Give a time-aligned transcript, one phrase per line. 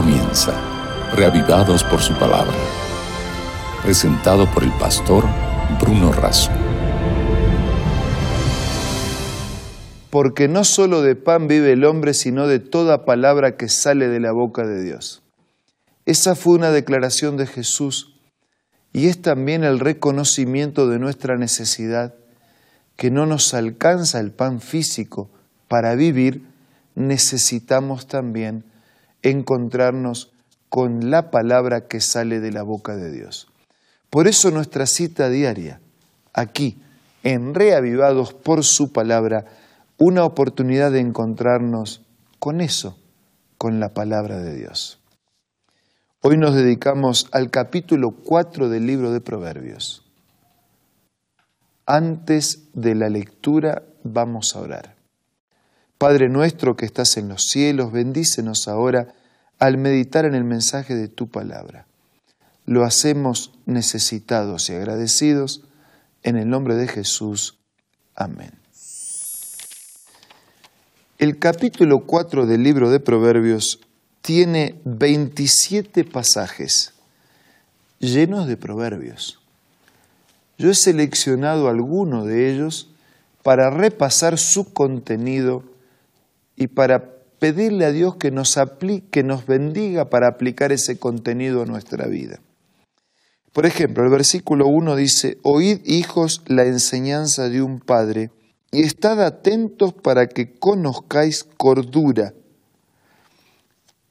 [0.00, 0.54] comienza,
[1.16, 2.54] reavivados por su palabra.
[3.82, 5.24] Presentado por el pastor
[5.80, 6.52] Bruno Razo.
[10.10, 14.20] Porque no solo de pan vive el hombre, sino de toda palabra que sale de
[14.20, 15.24] la boca de Dios.
[16.06, 18.20] Esa fue una declaración de Jesús
[18.92, 22.14] y es también el reconocimiento de nuestra necesidad,
[22.94, 25.28] que no nos alcanza el pan físico
[25.66, 26.46] para vivir,
[26.94, 28.67] necesitamos también
[29.22, 30.32] encontrarnos
[30.68, 33.48] con la palabra que sale de la boca de Dios.
[34.10, 35.80] Por eso nuestra cita diaria,
[36.32, 36.80] aquí,
[37.22, 39.44] en Reavivados por su palabra,
[39.98, 42.02] una oportunidad de encontrarnos
[42.38, 42.98] con eso,
[43.58, 45.00] con la palabra de Dios.
[46.20, 50.04] Hoy nos dedicamos al capítulo 4 del libro de Proverbios.
[51.86, 54.97] Antes de la lectura vamos a orar.
[55.98, 59.14] Padre nuestro que estás en los cielos, bendícenos ahora
[59.58, 61.86] al meditar en el mensaje de tu palabra.
[62.66, 65.64] Lo hacemos necesitados y agradecidos
[66.22, 67.58] en el nombre de Jesús.
[68.14, 68.52] Amén.
[71.18, 73.80] El capítulo 4 del libro de Proverbios
[74.22, 76.92] tiene 27 pasajes
[77.98, 79.40] llenos de proverbios.
[80.58, 82.88] Yo he seleccionado algunos de ellos
[83.42, 85.64] para repasar su contenido
[86.58, 91.62] y para pedirle a Dios que nos, aplique, que nos bendiga para aplicar ese contenido
[91.62, 92.40] a nuestra vida.
[93.52, 98.30] Por ejemplo, el versículo 1 dice, Oíd hijos la enseñanza de un padre
[98.72, 102.34] y estad atentos para que conozcáis cordura.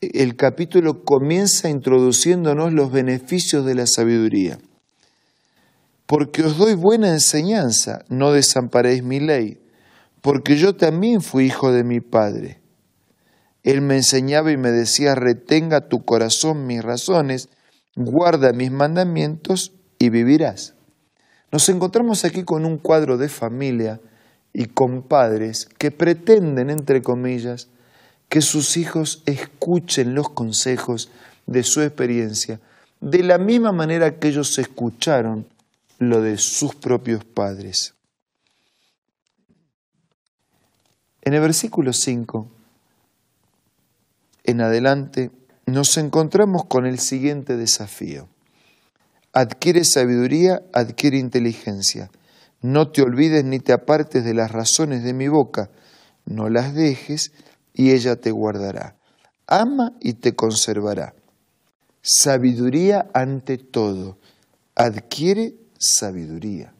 [0.00, 4.58] El capítulo comienza introduciéndonos los beneficios de la sabiduría.
[6.06, 9.58] Porque os doy buena enseñanza, no desamparéis mi ley
[10.26, 12.60] porque yo también fui hijo de mi padre.
[13.62, 17.48] Él me enseñaba y me decía, retenga tu corazón mis razones,
[17.94, 20.74] guarda mis mandamientos y vivirás.
[21.52, 24.00] Nos encontramos aquí con un cuadro de familia
[24.52, 27.68] y con padres que pretenden, entre comillas,
[28.28, 31.08] que sus hijos escuchen los consejos
[31.46, 32.58] de su experiencia,
[33.00, 35.46] de la misma manera que ellos escucharon
[36.00, 37.95] lo de sus propios padres.
[41.26, 42.48] En el versículo 5
[44.44, 45.32] en adelante
[45.66, 48.28] nos encontramos con el siguiente desafío.
[49.32, 52.12] Adquiere sabiduría, adquiere inteligencia.
[52.62, 55.68] No te olvides ni te apartes de las razones de mi boca.
[56.26, 57.32] No las dejes
[57.74, 58.94] y ella te guardará.
[59.48, 61.16] Ama y te conservará.
[62.02, 64.16] Sabiduría ante todo.
[64.76, 66.72] Adquiere sabiduría.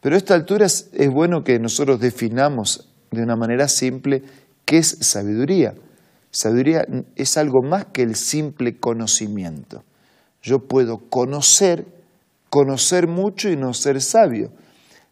[0.00, 4.22] Pero a esta altura es, bueno que nosotros definamos de una manera simple
[4.64, 5.74] qué es sabiduría.
[6.30, 6.84] Sabiduría
[7.16, 9.84] es algo más que el simple conocimiento.
[10.42, 11.86] Yo puedo conocer,
[12.50, 14.50] conocer mucho y no ser sabio.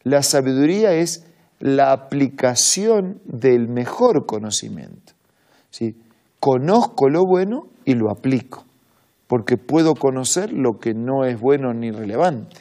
[0.02, 1.24] La sabiduría es
[1.60, 5.12] la aplicación del mejor conocimiento.
[5.70, 5.94] ¿sí?
[6.40, 8.64] Conozco lo bueno y lo aplico,
[9.28, 12.56] porque puedo conocer lo que no es bueno ni relevante.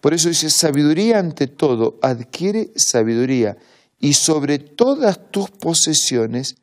[0.00, 3.56] Por eso dice, sabiduría ante todo, adquiere sabiduría
[4.02, 6.56] y sobre todas tus posesiones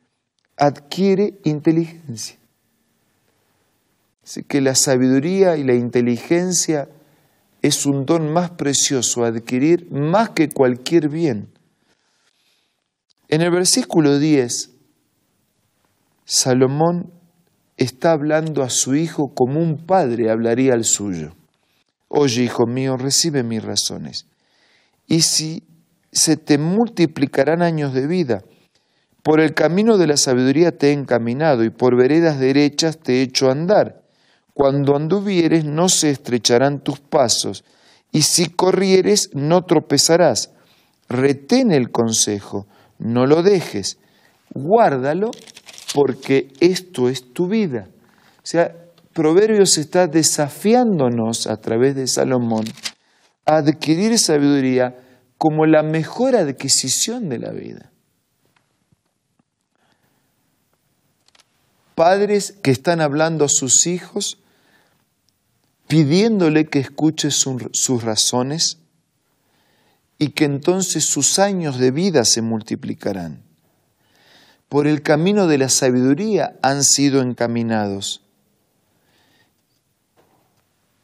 [0.58, 2.36] adquiere inteligencia.
[4.22, 6.90] Así que la sabiduría y la inteligencia
[7.62, 11.48] es un don más precioso adquirir más que cualquier bien.
[13.28, 14.72] En el versículo 10,
[16.26, 17.10] Salomón
[17.78, 21.34] está hablando a su hijo como un padre hablaría al suyo.
[22.08, 24.26] Oye, hijo mío, recibe mis razones.
[25.06, 25.64] Y si
[26.12, 28.42] se te multiplicarán años de vida.
[29.22, 33.22] Por el camino de la sabiduría te he encaminado y por veredas derechas te he
[33.22, 34.02] hecho andar.
[34.54, 37.64] Cuando anduvieres no se estrecharán tus pasos
[38.12, 40.52] y si corrieres no tropezarás.
[41.08, 42.66] Retén el consejo,
[42.98, 43.98] no lo dejes,
[44.54, 45.30] guárdalo
[45.94, 47.88] porque esto es tu vida.
[48.36, 48.74] O sea,
[49.12, 52.64] Proverbios está desafiándonos a través de Salomón
[53.44, 54.94] a adquirir sabiduría
[55.40, 57.90] como la mejor adquisición de la vida.
[61.94, 64.36] Padres que están hablando a sus hijos,
[65.88, 68.80] pidiéndole que escuche sus razones
[70.18, 73.42] y que entonces sus años de vida se multiplicarán.
[74.68, 78.20] Por el camino de la sabiduría han sido encaminados.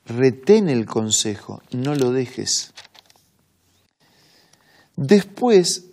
[0.05, 2.75] Retén el consejo, no lo dejes.
[4.97, 5.85] Después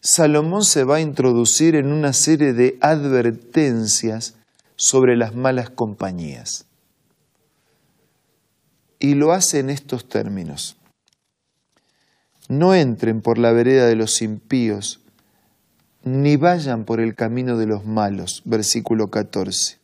[0.00, 4.34] Salomón se va a introducir en una serie de advertencias
[4.76, 6.66] sobre las malas compañías.
[8.98, 10.76] Y lo hace en estos términos.
[12.48, 15.00] No entren por la vereda de los impíos,
[16.02, 18.42] ni vayan por el camino de los malos.
[18.44, 19.78] Versículo 14.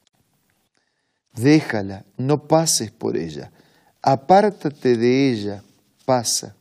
[1.34, 3.50] Déjala, no pases por ella,
[4.00, 5.62] apártate de ella,
[6.04, 6.56] pasa.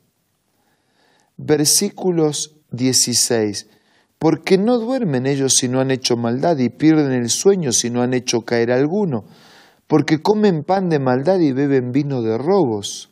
[1.37, 3.67] Versículos 16.
[4.19, 8.01] Porque no duermen ellos si no han hecho maldad y pierden el sueño si no
[8.01, 9.25] han hecho caer alguno,
[9.87, 13.09] porque comen pan de maldad y beben vino de robos.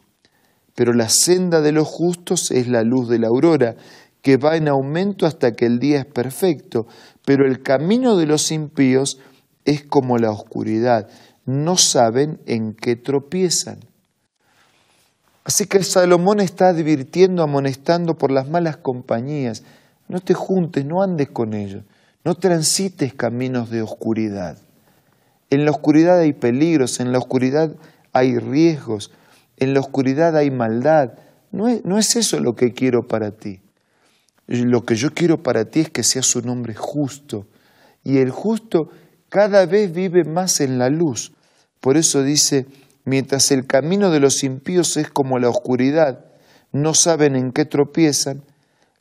[0.76, 3.76] Pero la senda de los justos es la luz de la aurora,
[4.22, 6.86] que va en aumento hasta que el día es perfecto,
[7.26, 9.20] pero el camino de los impíos
[9.66, 11.10] es como la oscuridad,
[11.46, 13.80] no saben en qué tropiezan.
[15.44, 19.64] Así que Salomón está advirtiendo, amonestando por las malas compañías.
[20.08, 21.84] No te juntes, no andes con ellos,
[22.24, 24.58] no transites caminos de oscuridad.
[25.50, 27.76] En la oscuridad hay peligros, en la oscuridad
[28.14, 29.12] hay riesgos,
[29.58, 31.14] en la oscuridad hay maldad.
[31.52, 33.62] No es, no es eso lo que quiero para ti.
[34.48, 37.48] Lo que yo quiero para ti es que seas un hombre justo.
[38.04, 38.90] Y el justo
[39.30, 41.32] cada vez vive más en la luz.
[41.80, 42.66] Por eso dice,
[43.06, 46.26] mientras el camino de los impíos es como la oscuridad,
[46.72, 48.44] no saben en qué tropiezan,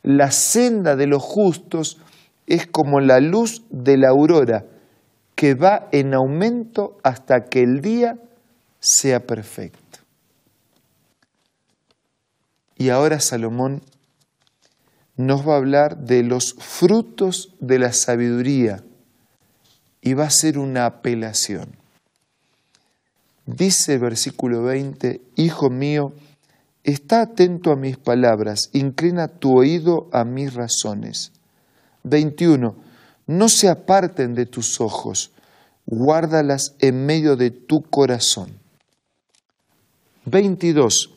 [0.03, 1.99] la senda de los justos
[2.47, 4.65] es como la luz de la aurora,
[5.35, 8.19] que va en aumento hasta que el día
[8.81, 10.01] sea perfecto.
[12.77, 13.83] Y ahora Salomón
[15.17, 18.83] nos va a hablar de los frutos de la sabiduría
[20.01, 21.80] y va a ser una apelación.
[23.57, 26.13] Dice versículo 20, Hijo mío,
[26.85, 31.33] está atento a mis palabras, inclina tu oído a mis razones.
[32.05, 32.77] 21.
[33.27, 35.33] No se aparten de tus ojos,
[35.85, 38.57] guárdalas en medio de tu corazón.
[40.27, 41.11] 22.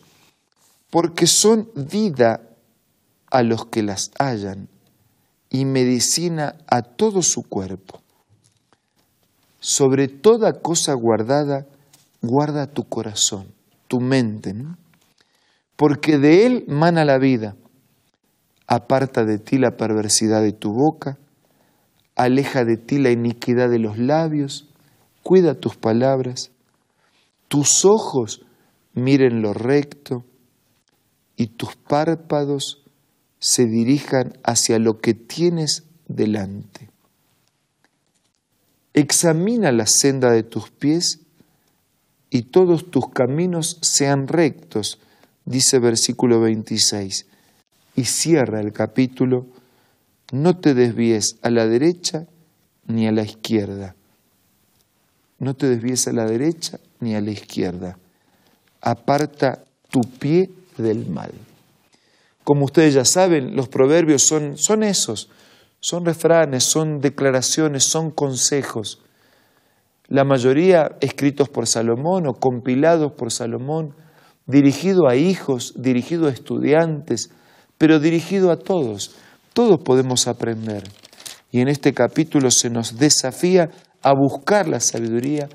[0.89, 2.41] Porque son vida
[3.29, 4.69] a los que las hallan
[5.51, 8.01] y medicina a todo su cuerpo.
[9.59, 11.67] Sobre toda cosa guardada,
[12.23, 13.53] guarda tu corazón,
[13.87, 14.55] tu mente,
[15.75, 17.55] porque de él mana la vida.
[18.65, 21.19] Aparta de ti la perversidad de tu boca,
[22.15, 24.69] aleja de ti la iniquidad de los labios,
[25.21, 26.51] cuida tus palabras,
[27.49, 28.45] tus ojos
[28.93, 30.23] miren lo recto
[31.35, 32.83] y tus párpados
[33.39, 36.89] se dirijan hacia lo que tienes delante.
[38.93, 41.22] Examina la senda de tus pies
[42.33, 44.97] y todos tus caminos sean rectos,
[45.45, 47.27] dice versículo 26.
[47.95, 49.45] Y cierra el capítulo,
[50.31, 52.25] no te desvíes a la derecha
[52.87, 53.95] ni a la izquierda.
[55.37, 57.99] No te desvíes a la derecha ni a la izquierda.
[58.81, 61.33] Aparta tu pie del mal.
[62.43, 65.29] Como ustedes ya saben, los proverbios son, son esos,
[65.79, 69.03] son refranes, son declaraciones, son consejos.
[70.07, 73.95] La mayoría escritos por Salomón o compilados por Salomón,
[74.45, 77.29] dirigido a hijos, dirigido a estudiantes,
[77.77, 79.15] pero dirigido a todos.
[79.53, 80.83] Todos podemos aprender.
[81.51, 83.69] Y en este capítulo se nos desafía
[84.01, 85.47] a buscar la sabiduría.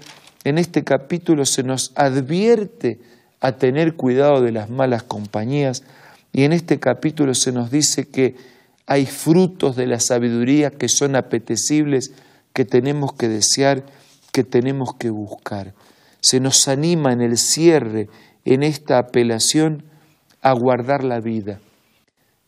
[0.45, 3.01] En este capítulo se nos advierte
[3.41, 5.85] a tener cuidado de las malas compañías
[6.33, 8.37] y en este capítulo se nos dice que
[8.87, 12.13] hay frutos de la sabiduría que son apetecibles,
[12.53, 13.85] que tenemos que desear,
[14.39, 15.75] que tenemos que buscar.
[16.21, 18.09] Se nos anima en el cierre,
[18.45, 19.83] en esta apelación,
[20.43, 21.59] a guardar la vida,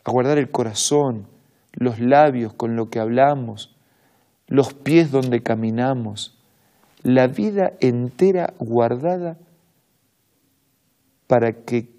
[0.05, 1.27] a guardar el corazón,
[1.73, 3.75] los labios con lo que hablamos,
[4.47, 6.39] los pies donde caminamos,
[7.03, 9.37] la vida entera guardada
[11.27, 11.91] para que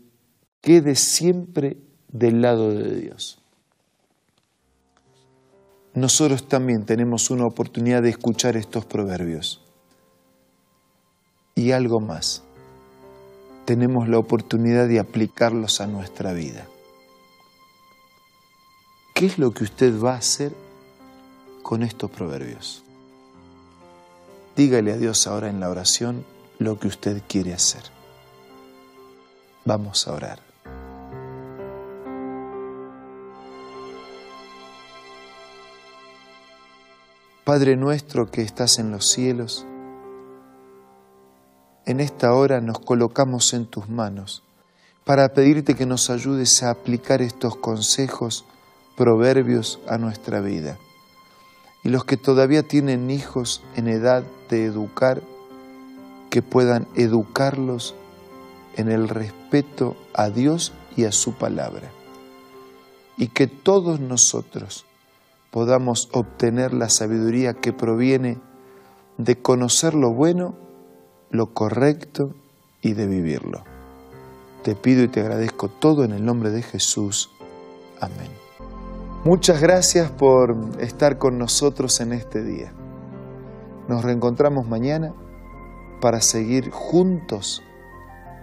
[0.62, 1.76] quede siempre
[2.08, 3.40] del lado de Dios.
[5.94, 9.66] Nosotros también tenemos una oportunidad de escuchar estos proverbios.
[11.62, 12.42] Y algo más,
[13.66, 16.66] tenemos la oportunidad de aplicarlos a nuestra vida.
[19.14, 20.56] ¿Qué es lo que usted va a hacer
[21.62, 22.84] con estos proverbios?
[24.56, 26.26] Dígale a Dios ahora en la oración
[26.58, 27.84] lo que usted quiere hacer.
[29.64, 30.40] Vamos a orar.
[37.44, 39.68] Padre nuestro que estás en los cielos,
[41.86, 44.44] en esta hora nos colocamos en tus manos
[45.04, 48.46] para pedirte que nos ayudes a aplicar estos consejos
[48.96, 50.78] proverbios a nuestra vida.
[51.84, 55.22] Y los que todavía tienen hijos en edad de educar,
[56.30, 57.96] que puedan educarlos
[58.78, 61.92] en el respeto a Dios y a su palabra.
[63.18, 64.86] Y que todos nosotros
[65.50, 68.38] podamos obtener la sabiduría que proviene
[69.18, 70.56] de conocer lo bueno,
[71.32, 72.34] lo correcto
[72.82, 73.64] y de vivirlo.
[74.64, 77.32] Te pido y te agradezco todo en el nombre de Jesús.
[78.00, 78.30] Amén.
[79.24, 82.74] Muchas gracias por estar con nosotros en este día.
[83.88, 85.14] Nos reencontramos mañana
[86.02, 87.64] para seguir juntos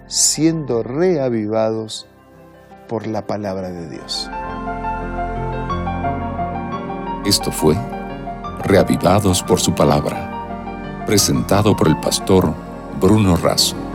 [0.07, 2.07] siendo reavivados
[2.89, 4.31] por la palabra de Dios.
[7.27, 7.77] Esto fue
[8.65, 12.68] Reavivados por su palabra, presentado por el pastor
[12.99, 13.88] Bruno Razo.